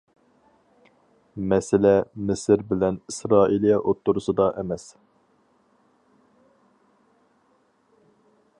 [1.51, 1.91] مەسىلە
[2.29, 4.87] مىسىر بىلەن ئىسرائىلىيە ئوتتۇرىسىدا ئەمەس.